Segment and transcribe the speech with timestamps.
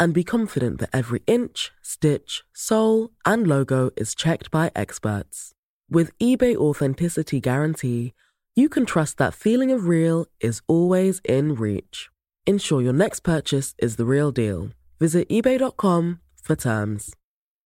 [0.00, 5.52] and be confident that every inch, stitch, sole, and logo is checked by experts.
[5.90, 8.14] With eBay Authenticity Guarantee,
[8.56, 12.08] you can trust that feeling of real is always in reach.
[12.46, 14.70] Ensure your next purchase is the real deal.
[14.98, 17.14] Visit eBay.com for terms.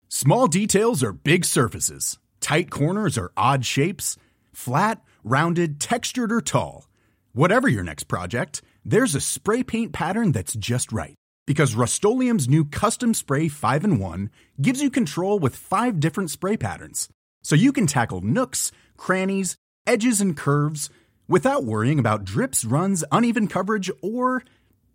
[0.09, 4.17] Small details are big surfaces, tight corners are odd shapes,
[4.53, 6.87] flat, rounded, textured, or tall.
[7.33, 11.17] Whatever your next project, there's a spray paint pattern that's just right.
[11.47, 16.57] Because Rust new Custom Spray 5 and 1 gives you control with five different spray
[16.57, 17.09] patterns.
[17.43, 20.91] So you can tackle nooks, crannies, edges, and curves
[21.29, 24.43] without worrying about drips, runs, uneven coverage, or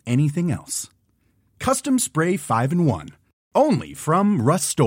[0.06, 0.90] anything else.
[1.60, 3.10] Custom Spray 5 and 1.
[3.56, 4.80] Only from Rust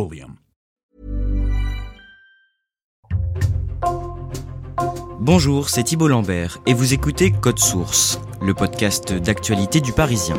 [5.20, 10.37] Bonjour, c'est Thibault Lambert et vous écoutez Code Source, le podcast d'actualité du Parisien.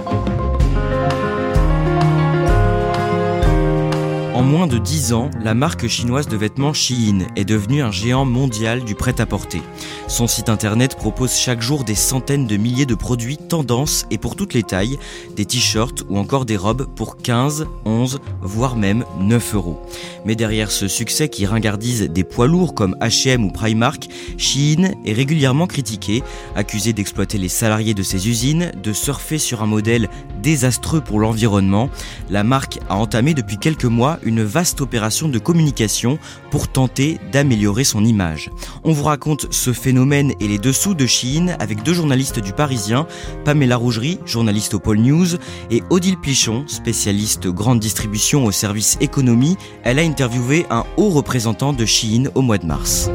[4.45, 8.83] Moins de 10 ans, la marque chinoise de vêtements Shein est devenue un géant mondial
[8.83, 9.61] du prêt-à-porter.
[10.07, 14.35] Son site internet propose chaque jour des centaines de milliers de produits tendances et pour
[14.35, 14.99] toutes les tailles,
[15.35, 19.81] des t-shirts ou encore des robes pour 15, 11, voire même 9 euros.
[20.25, 25.13] Mais derrière ce succès qui ringardise des poids lourds comme H&M ou Primark, Shein est
[25.13, 26.21] régulièrement critiqué,
[26.55, 30.07] accusé d'exploiter les salariés de ses usines, de surfer sur un modèle
[30.43, 31.89] désastreux pour l'environnement.
[32.29, 36.19] La marque a entamé depuis quelques mois une vaste opération de communication
[36.51, 38.49] pour tenter d'améliorer son image.
[38.83, 43.07] On vous raconte ce phénomène et les dessous de Chine avec deux journalistes du Parisien,
[43.43, 45.35] Pamela Rougerie, journaliste au Pôle News,
[45.71, 49.57] et Odile Plichon, spécialiste grande distribution au service économie.
[49.83, 53.09] Elle a interviewé un haut représentant de Chine au mois de mars.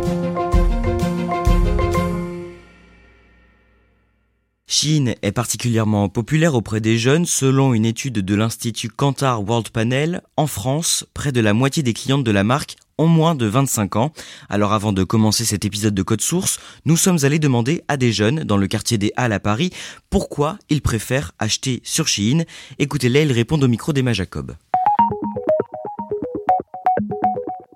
[4.81, 7.27] Chine est particulièrement populaire auprès des jeunes.
[7.27, 11.93] Selon une étude de l'Institut Kantar World Panel, en France, près de la moitié des
[11.93, 14.11] clientes de la marque ont moins de 25 ans.
[14.49, 18.11] Alors avant de commencer cet épisode de Code Source, nous sommes allés demander à des
[18.11, 19.71] jeunes dans le quartier des Halles à Paris
[20.09, 22.47] pourquoi ils préfèrent acheter sur Chine.
[22.79, 24.55] Écoutez-les, ils répondent au micro d'Emma Jacob.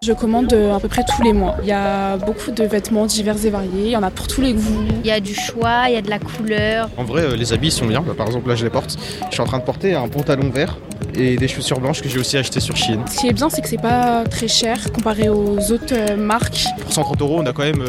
[0.04, 1.56] Je commande euh, à peu près tous les mois.
[1.62, 4.42] Il y a beaucoup de vêtements divers et variés, il y en a pour tous
[4.42, 4.84] les goûts.
[5.02, 6.90] Il y a du choix, il y a de la couleur.
[6.98, 8.02] En vrai, euh, les habits sont bien.
[8.02, 8.98] Par exemple, là, je les porte.
[9.30, 10.76] Je suis en train de porter un pantalon vert
[11.14, 13.00] et des chaussures blanches que j'ai aussi acheté sur Chine.
[13.10, 16.66] Ce qui est bien, c'est que c'est pas très cher comparé aux autres euh, marques.
[16.82, 17.84] Pour 130 euros, on a quand même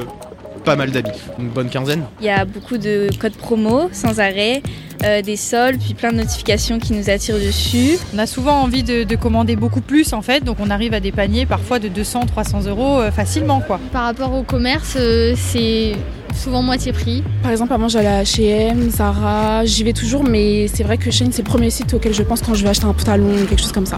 [0.66, 2.04] pas mal d'habits, une bonne quinzaine.
[2.20, 4.64] Il y a beaucoup de codes promo sans arrêt,
[5.04, 7.98] euh, des soldes, puis plein de notifications qui nous attirent dessus.
[8.14, 11.12] On a souvent envie de, commander beaucoup plus en fait, donc on arrive à des
[11.12, 13.80] paniers parfois de 200, 300 euros euh, facilement quoi.
[13.94, 15.94] Par rapport au commerce, euh, c'est
[16.36, 17.24] souvent moitié prix.
[17.44, 21.30] Par exemple, avant j'allais à H&M, Zara, j'y vais toujours, mais c'est vrai que Shein
[21.32, 23.62] c'est le premier site auquel je pense quand je vais acheter un pantalon ou quelque
[23.62, 23.98] chose comme ça.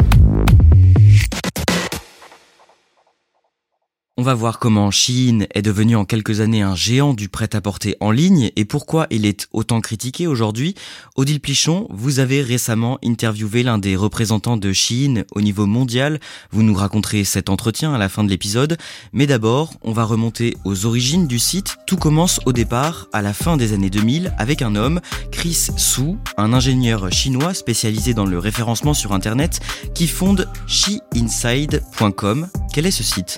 [4.19, 8.09] On va voir comment Shein est devenu en quelques années un géant du prêt-à-porter en
[8.09, 10.73] ligne et pourquoi il est autant critiqué aujourd'hui.
[11.15, 16.19] Odile Plichon, vous avez récemment interviewé l'un des représentants de Shein au niveau mondial.
[16.49, 18.79] Vous nous raconterez cet entretien à la fin de l'épisode.
[19.13, 21.77] Mais d'abord, on va remonter aux origines du site.
[21.85, 24.99] Tout commence au départ, à la fin des années 2000, avec un homme,
[25.31, 29.59] Chris Su, un ingénieur chinois spécialisé dans le référencement sur Internet,
[29.93, 32.47] qui fonde SheInside.com.
[32.73, 33.37] Quel est ce site?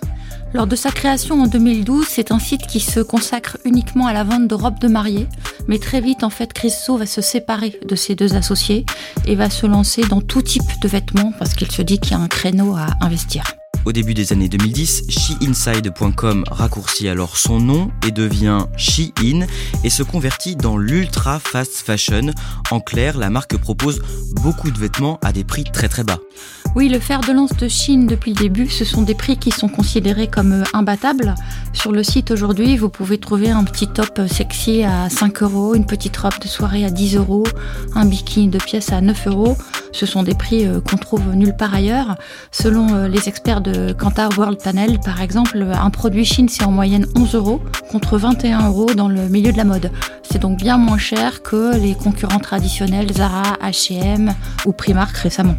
[0.54, 4.24] Lors de sa création en 2012, c'est un site qui se consacre uniquement à la
[4.24, 5.28] vente de robes de mariée.
[5.68, 8.86] Mais très vite, en fait, Chris va se séparer de ses deux associés
[9.26, 12.16] et va se lancer dans tout type de vêtements parce qu'il se dit qu'il y
[12.16, 13.59] a un créneau à investir.
[13.90, 19.48] Au début des années 2010, SheInside.com raccourcit alors son nom et devient Shein
[19.84, 22.30] et se convertit dans l'ultra fast fashion.
[22.70, 24.04] En clair, la marque propose
[24.44, 26.20] beaucoup de vêtements à des prix très très bas.
[26.76, 29.50] Oui, le fer de lance de Chine depuis le début, ce sont des prix qui
[29.50, 31.34] sont considérés comme euh, imbattables.
[31.74, 35.88] Sur le site aujourd'hui, vous pouvez trouver un petit top sexy à 5 euros, une
[35.88, 37.48] petite robe de soirée à 10 euros,
[37.96, 39.58] un bikini de pièce à 9 euros.
[39.92, 42.16] Ce sont des prix euh, qu'on trouve nulle part ailleurs.
[42.52, 46.72] Selon euh, les experts de Kantar World Panel, par exemple, un produit Chine, c'est en
[46.72, 49.92] moyenne 11 euros contre 21 euros dans le milieu de la mode.
[50.24, 54.34] C'est donc bien moins cher que les concurrents traditionnels Zara, H&M
[54.66, 55.56] ou Primark récemment.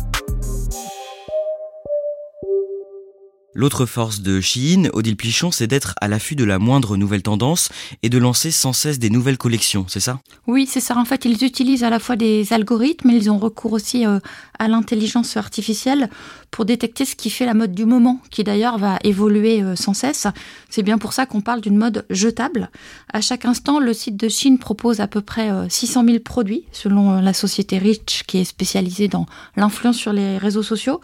[3.53, 7.69] L'autre force de Shein, Odile Plichon, c'est d'être à l'affût de la moindre nouvelle tendance
[8.05, 10.21] et de lancer sans cesse des nouvelles collections, c'est ça?
[10.47, 10.97] Oui, c'est ça.
[10.97, 14.21] En fait, ils utilisent à la fois des algorithmes, mais ils ont recours aussi euh,
[14.61, 16.11] à l'intelligence artificielle
[16.53, 19.95] pour détecter ce qui fait la mode du moment, qui d'ailleurs va évoluer euh, sans
[19.95, 20.29] cesse.
[20.69, 22.71] C'est bien pour ça qu'on parle d'une mode jetable.
[23.13, 26.67] À chaque instant, le site de Shein propose à peu près 600 euh, 000 produits,
[26.71, 29.27] selon la société Rich, qui est spécialisée dans
[29.57, 31.01] l'influence sur les réseaux sociaux.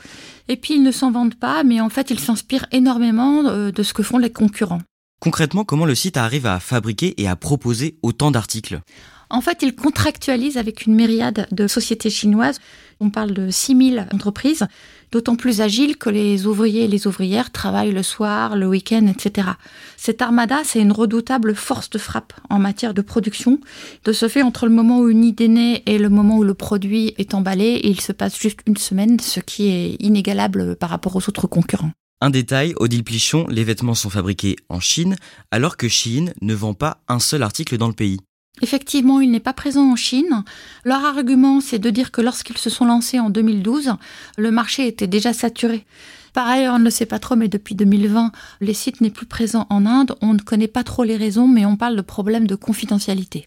[0.49, 3.83] Et puis, ils ne s'en vendent pas, mais en fait, ils s'inspirent énormément euh, de
[3.83, 4.83] ce que font les concurrents.
[5.21, 8.81] Concrètement, comment le site arrive à fabriquer et à proposer autant d'articles?
[9.29, 12.61] En fait, ils contractualisent avec une myriade de sociétés chinoises.
[13.01, 14.67] On parle de 6000 entreprises,
[15.13, 19.49] d'autant plus agiles que les ouvriers et les ouvrières travaillent le soir, le week-end, etc.
[19.97, 23.61] Cette armada, c'est une redoutable force de frappe en matière de production.
[24.05, 26.55] De ce fait, entre le moment où une idée naît et le moment où le
[26.55, 31.17] produit est emballé, il se passe juste une semaine, ce qui est inégalable par rapport
[31.17, 31.93] aux autres concurrents.
[32.23, 35.17] Un détail, Odile Plichon, les vêtements sont fabriqués en Chine,
[35.51, 38.21] alors que Chine ne vend pas un seul article dans le pays.
[38.63, 40.45] Effectivement, il n'est pas présent en Chine.
[40.85, 43.95] Leur argument, c'est de dire que lorsqu'ils se sont lancés en 2012,
[44.39, 45.85] le marché était déjà saturé.
[46.33, 48.31] Par ailleurs, on ne le sait pas trop, mais depuis 2020,
[48.61, 50.15] les sites n'est plus présent en Inde.
[50.21, 53.47] On ne connaît pas trop les raisons, mais on parle de problèmes de confidentialité.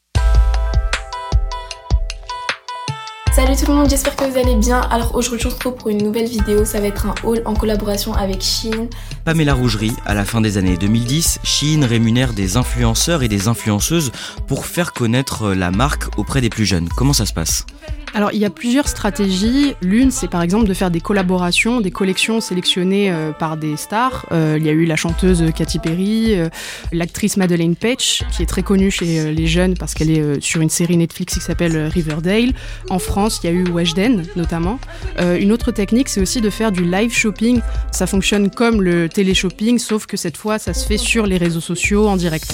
[3.59, 4.79] Tout le monde, j'espère que vous allez bien.
[4.79, 7.53] Alors aujourd'hui on se retrouve pour une nouvelle vidéo, ça va être un haul en
[7.53, 8.87] collaboration avec Shein.
[9.25, 14.11] Pamela Rougerie, à la fin des années 2010, Shein rémunère des influenceurs et des influenceuses
[14.47, 16.87] pour faire connaître la marque auprès des plus jeunes.
[16.95, 17.65] Comment ça se passe?
[18.13, 19.75] Alors il y a plusieurs stratégies.
[19.81, 24.25] L'une, c'est par exemple de faire des collaborations, des collections sélectionnées euh, par des stars.
[24.31, 26.49] Euh, il y a eu la chanteuse Katy Perry, euh,
[26.91, 30.69] l'actrice Madeleine Page, qui est très connue chez les jeunes parce qu'elle est sur une
[30.69, 32.53] série Netflix qui s'appelle Riverdale.
[32.89, 34.79] En France, il y a eu Weshden notamment.
[35.19, 37.61] une autre technique, c'est aussi de faire du live shopping.
[37.91, 41.61] Ça fonctionne comme le télé-shopping, sauf que cette fois, ça se fait sur les réseaux
[41.61, 42.51] sociaux en direct.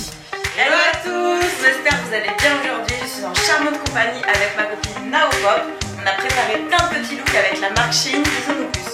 [0.58, 2.96] Hello à tous, j'espère que vous allez bien aujourd'hui.
[3.02, 7.16] Je suis en charmante compagnie avec ma copine Nao On a préparé plein de petits
[7.18, 8.85] looks avec la marque Shein, disons-nous.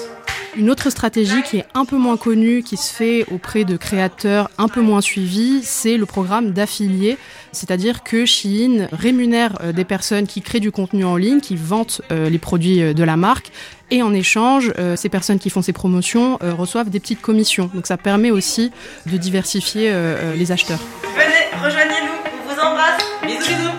[0.58, 4.50] Une autre stratégie qui est un peu moins connue, qui se fait auprès de créateurs
[4.58, 7.18] un peu moins suivis, c'est le programme d'affiliés.
[7.54, 12.02] C'est-à-dire que Shein rémunère euh, des personnes qui créent du contenu en ligne, qui vantent
[12.12, 13.52] euh, les produits euh, de la marque,
[13.92, 17.70] et en échange, ces personnes qui font ces promotions reçoivent des petites commissions.
[17.74, 18.72] Donc ça permet aussi
[19.06, 19.94] de diversifier
[20.38, 20.80] les acheteurs.
[21.14, 23.71] Venez, rejoignez-nous, on vous embrasse, bisous bisous,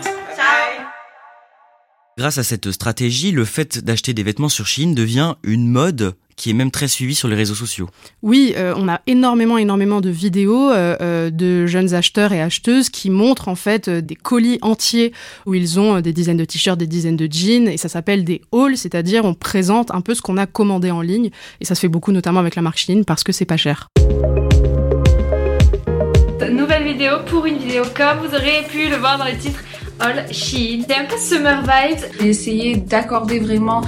[2.19, 6.51] Grâce à cette stratégie, le fait d'acheter des vêtements sur Shein devient une mode qui
[6.51, 7.89] est même très suivie sur les réseaux sociaux.
[8.21, 12.91] Oui, euh, on a énormément, énormément de vidéos euh, euh, de jeunes acheteurs et acheteuses
[12.91, 15.13] qui montrent en fait des colis entiers
[15.47, 18.43] où ils ont des dizaines de t-shirts, des dizaines de jeans, et ça s'appelle des
[18.51, 21.31] hauls, c'est-à-dire on présente un peu ce qu'on a commandé en ligne,
[21.63, 23.89] et ça se fait beaucoup notamment avec la marque Shein parce que c'est pas cher.
[26.51, 29.61] Nouvelle vidéo pour une vidéo comme vous aurez pu le voir dans le titre
[30.01, 30.83] All Shein.
[30.89, 32.05] C'est un peu summer vibes.
[32.21, 33.83] J'ai essayé d'accorder vraiment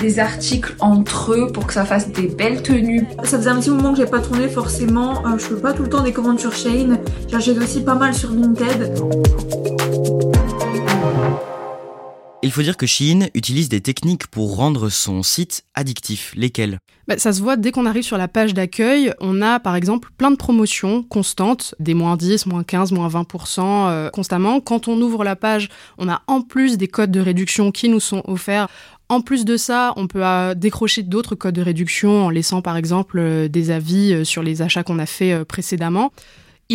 [0.00, 3.06] des articles entre eux pour que ça fasse des belles tenues.
[3.24, 5.24] Ça faisait un petit moment que j'ai pas tourné forcément.
[5.26, 6.98] Euh, je fais pas tout le temps des commandes sur Shein.
[7.28, 8.92] J'achète aussi pas mal sur Vinted.
[12.44, 16.32] Il faut dire que Shein utilise des techniques pour rendre son site addictif.
[16.36, 16.80] Lesquelles?
[17.06, 19.14] Bah, Ça se voit dès qu'on arrive sur la page d'accueil.
[19.20, 23.60] On a par exemple plein de promotions constantes, des moins 10, moins 15, moins 20%
[23.60, 24.60] euh, constamment.
[24.60, 25.68] Quand on ouvre la page,
[25.98, 28.66] on a en plus des codes de réduction qui nous sont offerts.
[29.08, 32.76] En plus de ça, on peut euh, décrocher d'autres codes de réduction en laissant par
[32.76, 36.10] exemple euh, des avis sur les achats qu'on a fait précédemment.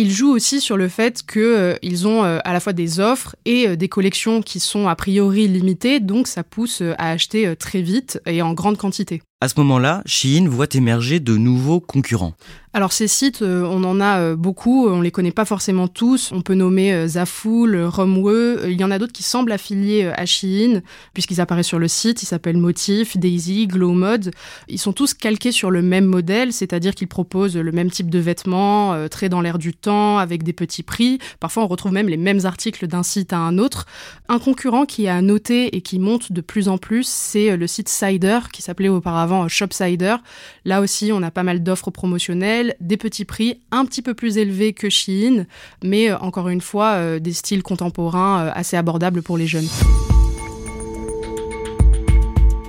[0.00, 3.34] Ils jouent aussi sur le fait qu'ils euh, ont euh, à la fois des offres
[3.44, 7.82] et euh, des collections qui sont a priori limitées, donc ça pousse à acheter très
[7.82, 9.22] vite et en grande quantité.
[9.40, 12.34] À ce moment-là, Shein voit émerger de nouveaux concurrents.
[12.74, 16.30] Alors ces sites, euh, on en a euh, beaucoup, on les connaît pas forcément tous.
[16.32, 18.60] On peut nommer euh, Zaful, Romwe.
[18.68, 20.82] Il y en a d'autres qui semblent affiliés à Shein,
[21.14, 22.22] puisqu'ils apparaissent sur le site.
[22.22, 24.32] Ils s'appellent Motif, Daisy, Glow Mode.
[24.68, 28.18] Ils sont tous calqués sur le même modèle, c'est-à-dire qu'ils proposent le même type de
[28.18, 31.18] vêtements, très dans l'air du temps, avec des petits prix.
[31.40, 33.86] Parfois, on retrouve même les mêmes articles d'un site à un autre.
[34.28, 37.66] Un concurrent qui est à noter et qui monte de plus en plus, c'est le
[37.66, 40.16] site Cider, qui s'appelait auparavant Shopsider.
[40.64, 44.38] Là aussi, on a pas mal d'offres promotionnelles des petits prix un petit peu plus
[44.38, 45.46] élevés que Shein,
[45.82, 49.68] mais euh, encore une fois, euh, des styles contemporains euh, assez abordables pour les jeunes.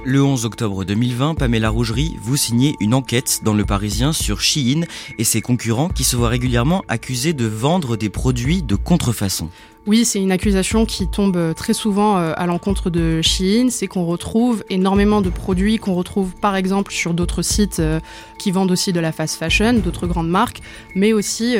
[0.05, 4.81] Le 11 octobre 2020, Pamela Rougerie, vous signez une enquête dans Le Parisien sur Shein
[5.17, 9.49] et ses concurrents qui se voient régulièrement accusés de vendre des produits de contrefaçon.
[9.89, 13.87] Oui, c'est une accusation qui tombe euh, très souvent euh, à l'encontre de Shein, c'est
[13.87, 17.99] qu'on retrouve énormément de produits qu'on retrouve par exemple sur d'autres sites euh,
[18.37, 20.61] qui vendent aussi de la fast fashion, d'autres grandes marques,
[20.93, 21.57] mais aussi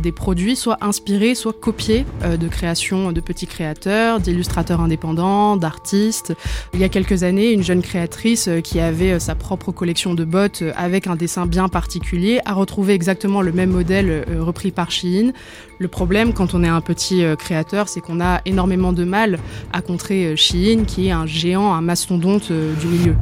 [0.00, 6.32] des produits soit inspirés, soit copiés de créations de petits créateurs, d'illustrateurs indépendants, d'artistes.
[6.72, 10.62] Il y a quelques années, une jeune créatrice qui avait sa propre collection de bottes
[10.76, 15.32] avec un dessin bien particulier a retrouvé exactement le même modèle repris par Shein.
[15.80, 19.38] Le problème quand on est un petit créateur, c'est qu'on a énormément de mal
[19.72, 23.14] à contrer Shein, qui est un géant, un mastodonte du milieu.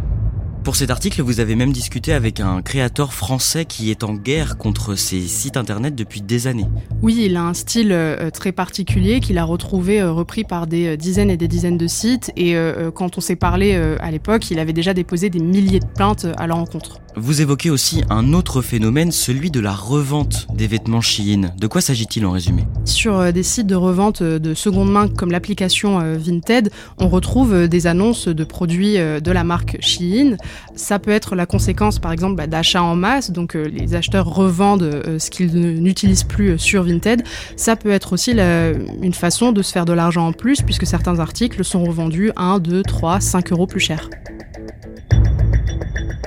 [0.68, 4.58] Pour cet article, vous avez même discuté avec un créateur français qui est en guerre
[4.58, 6.66] contre ces sites internet depuis des années.
[7.00, 10.88] Oui, il a un style euh, très particulier qu'il a retrouvé euh, repris par des
[10.88, 12.32] euh, dizaines et des dizaines de sites.
[12.36, 12.54] Et
[12.94, 16.46] quand on s'est parlé à l'époque, il avait déjà déposé des milliers de plaintes à
[16.46, 17.00] leur encontre.
[17.16, 21.52] Vous évoquez aussi un autre phénomène, celui de la revente des vêtements Shein.
[21.58, 22.64] De quoi s'agit-il en résumé?
[22.84, 28.28] Sur des sites de revente de seconde main comme l'application Vinted, on retrouve des annonces
[28.28, 30.36] de produits de la marque Shein
[30.74, 34.26] ça peut être la conséquence, par exemple, bah, d'achats en masse, donc euh, les acheteurs
[34.26, 37.22] revendent euh, ce qu'ils n'utilisent plus euh, sur Vinted.
[37.56, 41.18] Ça peut être aussi une façon de se faire de l'argent en plus, puisque certains
[41.18, 44.08] articles sont revendus 1, 2, 3, 5 euros plus cher.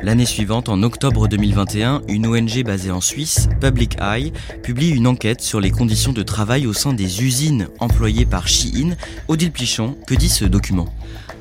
[0.03, 5.41] L'année suivante, en octobre 2021, une ONG basée en Suisse, Public Eye, publie une enquête
[5.41, 8.95] sur les conditions de travail au sein des usines employées par Shein.
[9.27, 10.87] Odile Plichon, que dit ce document?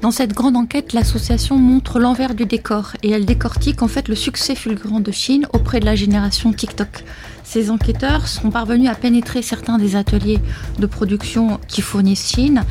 [0.02, 4.14] Dans cette grande enquête, l'association montre l'envers du décor et elle décortique en fait le
[4.14, 7.04] succès fulgurant de Chine auprès de la génération TikTok.
[7.52, 10.38] Ces enquêteurs sont parvenus à pénétrer certains des ateliers
[10.78, 12.62] de production qui fournissent Chine.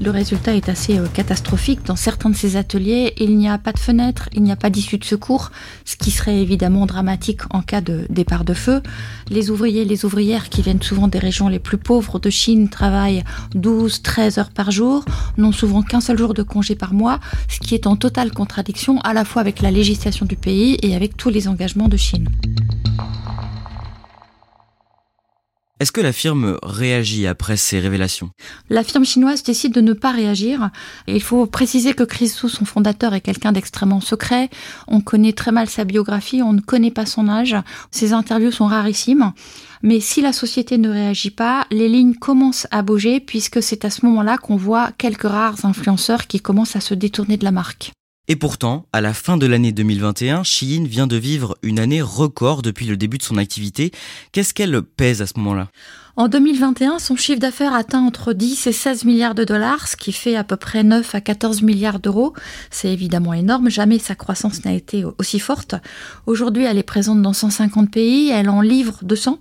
[0.00, 1.84] Le résultat est assez euh, catastrophique.
[1.84, 4.70] Dans certains de ces ateliers, il n'y a pas de fenêtre, il n'y a pas
[4.70, 5.50] d'issue de secours,
[5.84, 8.80] ce qui serait évidemment dramatique en cas de départ de feu.
[9.28, 12.68] Les ouvriers et les ouvrières qui viennent souvent des régions les plus pauvres de Chine
[12.68, 13.24] travaillent
[13.56, 15.04] 12, 13 heures par jour,
[15.36, 17.18] n'ont souvent qu'un seul jour de congé par mois,
[17.48, 20.94] ce qui est en totale contradiction à la fois avec la législation du pays et
[20.94, 22.28] avec tous les engagements de Chine.
[25.80, 28.30] Est-ce que la firme réagit après ces révélations?
[28.68, 30.70] La firme chinoise décide de ne pas réagir.
[31.06, 34.50] Il faut préciser que Chris Su, son fondateur, est quelqu'un d'extrêmement secret.
[34.88, 37.54] On connaît très mal sa biographie, on ne connaît pas son âge.
[37.92, 39.32] Ses interviews sont rarissimes.
[39.82, 43.90] Mais si la société ne réagit pas, les lignes commencent à bouger puisque c'est à
[43.90, 47.92] ce moment-là qu'on voit quelques rares influenceurs qui commencent à se détourner de la marque.
[48.30, 52.60] Et pourtant, à la fin de l'année 2021, Shein vient de vivre une année record
[52.60, 53.90] depuis le début de son activité.
[54.32, 55.70] Qu'est-ce qu'elle pèse à ce moment-là?
[56.18, 60.10] En 2021, son chiffre d'affaires atteint entre 10 et 16 milliards de dollars, ce qui
[60.10, 62.34] fait à peu près 9 à 14 milliards d'euros.
[62.72, 65.76] C'est évidemment énorme, jamais sa croissance n'a été aussi forte.
[66.26, 69.38] Aujourd'hui, elle est présente dans 150 pays, elle en livre 200.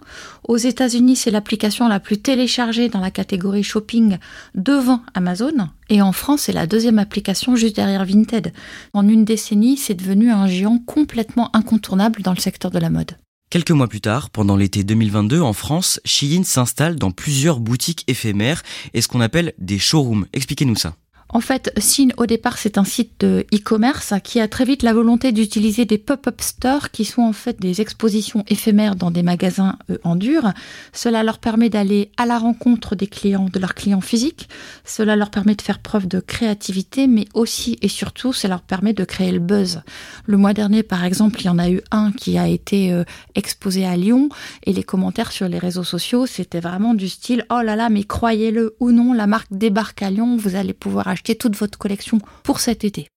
[0.47, 4.19] Aux États-Unis, c'est l'application la plus téléchargée dans la catégorie shopping
[4.53, 5.69] devant Amazon.
[5.89, 8.53] Et en France, c'est la deuxième application juste derrière Vinted.
[8.93, 13.13] En une décennie, c'est devenu un géant complètement incontournable dans le secteur de la mode.
[13.49, 18.61] Quelques mois plus tard, pendant l'été 2022, en France, Shein s'installe dans plusieurs boutiques éphémères
[18.93, 20.25] et ce qu'on appelle des showrooms.
[20.33, 20.97] Expliquez-nous ça.
[21.29, 24.93] En fait, Sin, au départ, c'est un site de e-commerce qui a très vite la
[24.93, 29.77] volonté d'utiliser des pop-up stores qui sont en fait des expositions éphémères dans des magasins
[29.91, 30.53] euh, en dur.
[30.93, 34.47] Cela leur permet d'aller à la rencontre des clients, de leurs clients physiques.
[34.85, 38.93] Cela leur permet de faire preuve de créativité, mais aussi et surtout, ça leur permet
[38.93, 39.81] de créer le buzz.
[40.27, 43.03] Le mois dernier, par exemple, il y en a eu un qui a été euh,
[43.35, 44.29] exposé à Lyon
[44.65, 48.05] et les commentaires sur les réseaux sociaux, c'était vraiment du style, oh là là, mais
[48.05, 52.19] croyez-le ou non, la marque débarque à Lyon, vous allez pouvoir acheter toute votre collection
[52.43, 53.09] pour cet été.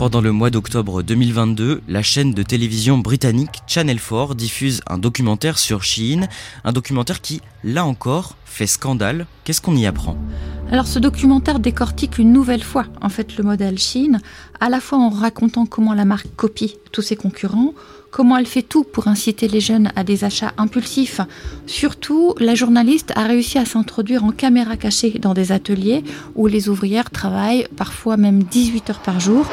[0.00, 5.58] Pendant le mois d'octobre 2022, la chaîne de télévision britannique Channel 4 diffuse un documentaire
[5.58, 6.26] sur Shein,
[6.64, 9.26] un documentaire qui, là encore, fait scandale.
[9.44, 10.16] Qu'est-ce qu'on y apprend?
[10.72, 14.18] Alors ce documentaire décortique une nouvelle fois en fait le modèle Shein,
[14.60, 17.74] à la fois en racontant comment la marque copie tous ses concurrents,
[18.12, 21.20] comment elle fait tout pour inciter les jeunes à des achats impulsifs.
[21.66, 26.04] Surtout, la journaliste a réussi à s'introduire en caméra cachée dans des ateliers
[26.36, 29.46] où les ouvrières travaillent parfois même 18 heures par jour.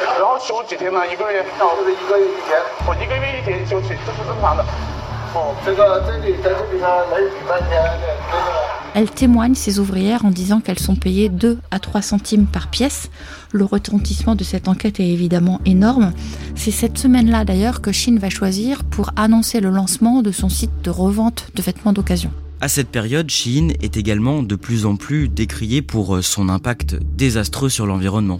[8.94, 13.10] Elle témoigne, ces ouvrières, en disant qu'elles sont payées 2 à 3 centimes par pièce.
[13.52, 16.12] Le retentissement de cette enquête est évidemment énorme.
[16.54, 20.72] C'est cette semaine-là d'ailleurs que Chine va choisir pour annoncer le lancement de son site
[20.82, 22.30] de revente de vêtements d'occasion.
[22.60, 27.68] À cette période, Chine est également de plus en plus décriée pour son impact désastreux
[27.68, 28.38] sur l'environnement.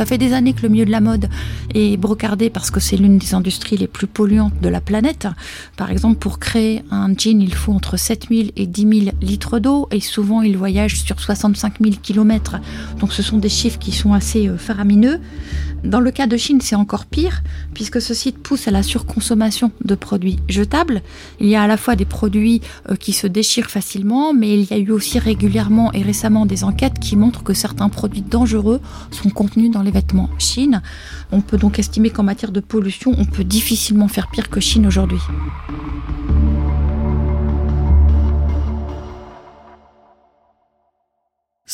[0.00, 1.28] Ça fait des années que le milieu de la mode
[1.74, 5.28] est brocardé parce que c'est l'une des industries les plus polluantes de la planète.
[5.76, 9.88] Par exemple, pour créer un jean, il faut entre 7000 et 10 000 litres d'eau
[9.90, 12.56] et souvent il voyage sur 65 000 kilomètres.
[12.98, 15.20] Donc ce sont des chiffres qui sont assez euh, faramineux.
[15.84, 17.42] Dans le cas de Chine, c'est encore pire,
[17.72, 21.00] puisque ce site pousse à la surconsommation de produits jetables.
[21.40, 24.70] Il y a à la fois des produits euh, qui se déchirent facilement, mais il
[24.70, 28.80] y a eu aussi régulièrement et récemment des enquêtes qui montrent que certains produits dangereux
[29.10, 30.82] sont contenus dans les vêtements Chine.
[31.32, 34.86] On peut donc estimer qu'en matière de pollution, on peut difficilement faire pire que Chine
[34.86, 35.20] aujourd'hui.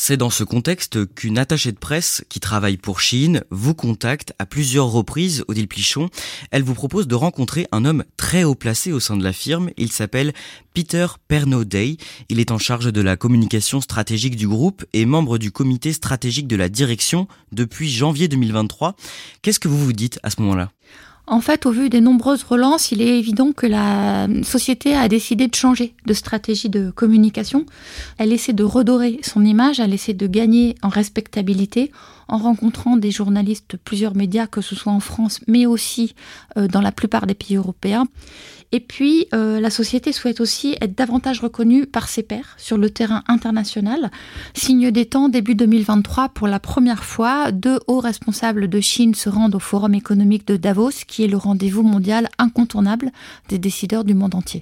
[0.07, 4.45] C'est dans ce contexte qu'une attachée de presse qui travaille pour Chine vous contacte à
[4.45, 6.07] plusieurs reprises, Odile Plichon.
[6.49, 9.69] Elle vous propose de rencontrer un homme très haut placé au sein de la firme.
[9.75, 10.31] Il s'appelle
[10.73, 11.97] Peter Pernodey.
[12.29, 16.47] Il est en charge de la communication stratégique du groupe et membre du comité stratégique
[16.47, 18.95] de la direction depuis janvier 2023.
[19.41, 20.71] Qu'est-ce que vous vous dites à ce moment-là?
[21.27, 25.47] En fait, au vu des nombreuses relances, il est évident que la société a décidé
[25.47, 27.65] de changer de stratégie de communication.
[28.17, 31.91] Elle essaie de redorer son image, elle essaie de gagner en respectabilité
[32.27, 36.15] en rencontrant des journalistes, plusieurs médias, que ce soit en France, mais aussi
[36.57, 38.07] euh, dans la plupart des pays européens.
[38.73, 42.89] Et puis, euh, la société souhaite aussi être davantage reconnue par ses pairs sur le
[42.89, 44.11] terrain international.
[44.53, 49.29] Signe des temps, début 2023, pour la première fois, deux hauts responsables de Chine se
[49.29, 53.11] rendent au Forum économique de Davos, qui est le rendez-vous mondial incontournable
[53.47, 54.61] des décideurs du monde entier.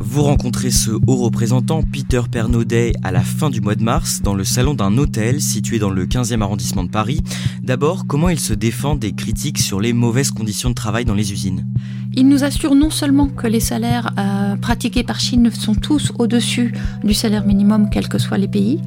[0.00, 4.34] Vous rencontrez ce haut représentant Peter Pernaudet à la fin du mois de mars dans
[4.34, 7.22] le salon d'un hôtel situé dans le 15e arrondissement de Paris.
[7.62, 11.32] D'abord, comment il se défend des critiques sur les mauvaises conditions de travail dans les
[11.32, 11.66] usines?
[12.16, 16.74] Il nous assure non seulement que les salaires euh, pratiqués par Chine sont tous au-dessus
[17.02, 18.80] du salaire minimum, quels que soient les pays,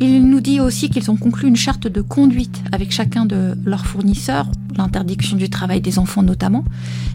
[0.00, 3.86] il nous dit aussi qu'ils ont conclu une charte de conduite avec chacun de leurs
[3.86, 6.64] fournisseurs, l'interdiction du travail des enfants notamment,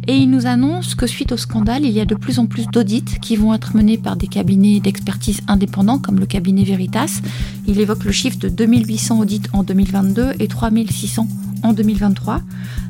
[0.08, 2.66] et il nous annonce que suite au scandale, il y a de plus en plus
[2.68, 7.20] d'audits qui vont être menés par des cabinets d'expertise indépendants comme le cabinet Veritas.
[7.68, 11.28] Il évoque le chiffre de 2800 audits en 2022 et 3600
[11.64, 12.42] en 2023.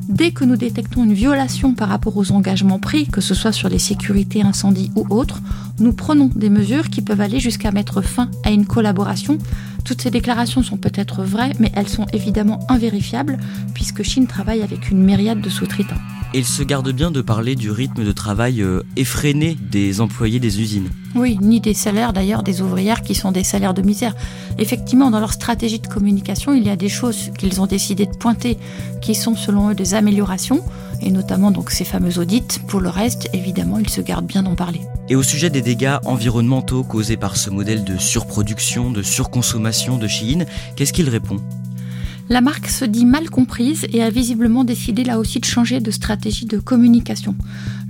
[0.08, 3.68] Dès que nous détectons une violation par rapport aux engagements pris, que ce soit sur
[3.68, 5.42] les sécurités, incendies ou autres,
[5.80, 9.36] nous prenons des mesures qui peuvent aller jusqu'à mettre fin à une collaboration.
[9.84, 13.38] Toutes ces déclarations sont peut-être vraies, mais elles sont évidemment invérifiables,
[13.74, 16.00] puisque Chine travaille avec une myriade de sous-traitants.
[16.32, 20.60] Il se garde bien de parler du rythme de travail euh, effréné des employés des
[20.60, 20.88] usines.
[21.14, 24.14] Oui, ni des salaires d'ailleurs des ouvrières qui sont des salaires de misère.
[24.58, 28.14] Effectivement, dans leur stratégie de communication, il y a des choses qu'ils ont décidé de
[28.16, 28.58] pointer
[29.00, 30.62] qui sont selon eux des améliorations,
[31.00, 32.60] et notamment donc ces fameux audits.
[32.66, 34.80] Pour le reste, évidemment, ils se gardent bien d'en parler.
[35.08, 40.06] Et au sujet des dégâts environnementaux causés par ce modèle de surproduction, de surconsommation de
[40.06, 40.44] Chine,
[40.76, 41.40] qu'est-ce qu'il répond?
[42.30, 45.90] La marque se dit mal comprise et a visiblement décidé là aussi de changer de
[45.90, 47.34] stratégie de communication.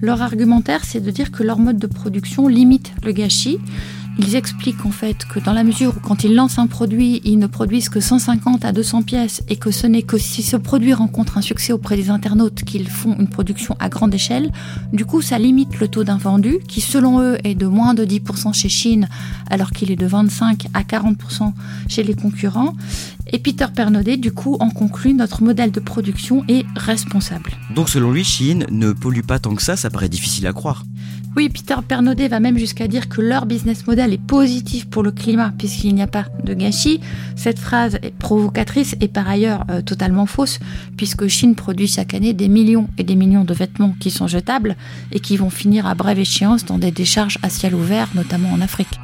[0.00, 3.58] Leur argumentaire, c'est de dire que leur mode de production limite le gâchis
[4.18, 7.38] ils expliquent en fait que dans la mesure où quand ils lancent un produit, ils
[7.38, 10.92] ne produisent que 150 à 200 pièces et que ce n'est que si ce produit
[10.92, 14.50] rencontre un succès auprès des internautes qu'ils font une production à grande échelle,
[14.92, 18.52] du coup ça limite le taux d'invendu qui selon eux est de moins de 10%
[18.52, 19.08] chez Chine
[19.50, 21.52] alors qu'il est de 25 à 40%
[21.88, 22.74] chez les concurrents.
[23.30, 27.52] Et Peter Pernodé du coup en conclut notre modèle de production est responsable.
[27.74, 30.84] Donc selon lui, Chine ne pollue pas tant que ça, ça paraît difficile à croire.
[31.36, 35.12] Oui, Peter Pernaudet va même jusqu'à dire que leur business model est positif pour le
[35.12, 37.00] climat puisqu'il n'y a pas de gâchis.
[37.36, 40.58] Cette phrase est provocatrice et par ailleurs euh, totalement fausse
[40.96, 44.76] puisque Chine produit chaque année des millions et des millions de vêtements qui sont jetables
[45.12, 48.60] et qui vont finir à brève échéance dans des décharges à ciel ouvert, notamment en
[48.60, 48.98] Afrique.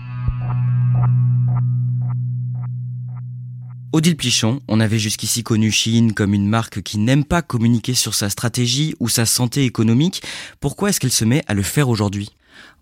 [3.95, 8.13] Odile Plichon, on avait jusqu'ici connu Chine comme une marque qui n'aime pas communiquer sur
[8.13, 10.21] sa stratégie ou sa santé économique.
[10.59, 12.31] Pourquoi est-ce qu'elle se met à le faire aujourd'hui?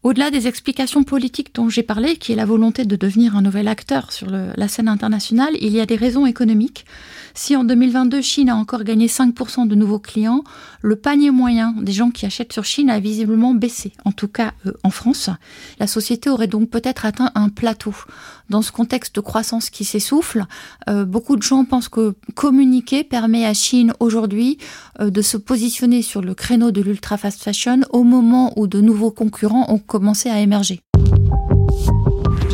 [0.03, 3.69] Au-delà des explications politiques dont j'ai parlé, qui est la volonté de devenir un nouvel
[3.69, 6.87] acteur sur la scène internationale, il y a des raisons économiques.
[7.35, 10.43] Si en 2022, Chine a encore gagné 5% de nouveaux clients,
[10.83, 14.53] le panier moyen des gens qui achètent sur Chine a visiblement baissé, en tout cas
[14.67, 15.31] euh, en France.
[15.79, 17.95] La société aurait donc peut-être atteint un plateau.
[18.51, 20.45] Dans ce contexte de croissance qui s'essouffle,
[20.89, 24.59] euh, beaucoup de gens pensent que communiquer permet à Chine aujourd'hui
[25.01, 28.81] euh, de se positionner sur le créneau de l'ultra fast fashion au moment où de
[28.81, 30.83] nouveaux concurrents ont commencé à émerger.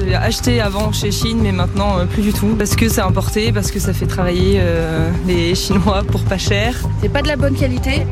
[0.08, 2.54] J'ai acheté avant chez Chine, mais maintenant euh, plus du tout.
[2.56, 6.76] Parce que c'est importé, parce que ça fait travailler euh, les Chinois pour pas cher.
[7.02, 8.06] C'est pas de la bonne qualité.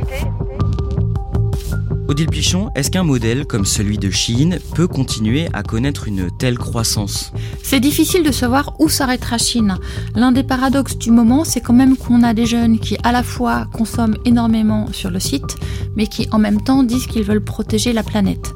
[2.08, 6.56] Odile Pichon, est-ce qu'un modèle comme celui de Shein peut continuer à connaître une telle
[6.56, 7.32] croissance?
[7.64, 9.76] C'est difficile de savoir où s'arrêtera Chine.
[10.14, 13.24] L'un des paradoxes du moment, c'est quand même qu'on a des jeunes qui à la
[13.24, 15.56] fois consomment énormément sur le site,
[15.96, 18.54] mais qui en même temps disent qu'ils veulent protéger la planète.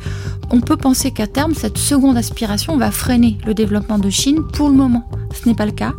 [0.52, 4.68] On peut penser qu'à terme, cette seconde aspiration va freiner le développement de Chine pour
[4.68, 5.08] le moment.
[5.32, 5.94] Ce n'est pas le cas,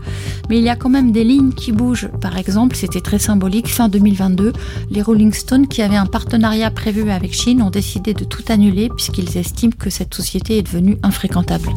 [0.50, 2.10] mais il y a quand même des lignes qui bougent.
[2.20, 4.54] Par exemple, c'était très symbolique, fin 2022,
[4.89, 8.89] les Rolling Stones qui avaient un partenariat prévu avec Chine ont décidé de tout annuler
[8.89, 11.70] puisqu'ils estiment que cette société est devenue infréquentable.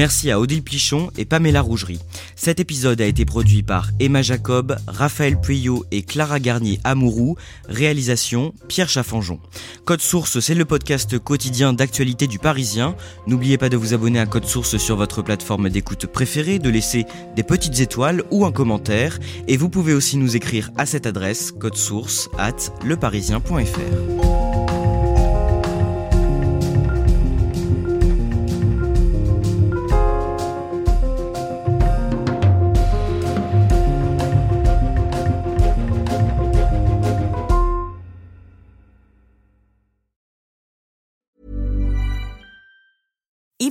[0.00, 2.00] Merci à Odile Plichon et Pamela Rougerie.
[2.34, 7.36] Cet épisode a été produit par Emma Jacob, Raphaël Pueyo et Clara Garnier Amourou.
[7.68, 9.40] Réalisation Pierre Chaffanjon.
[9.84, 12.96] Code Source, c'est le podcast quotidien d'actualité du Parisien.
[13.26, 17.04] N'oubliez pas de vous abonner à Code Source sur votre plateforme d'écoute préférée, de laisser
[17.36, 19.18] des petites étoiles ou un commentaire.
[19.48, 24.59] Et vous pouvez aussi nous écrire à cette adresse code source at leparisien.fr.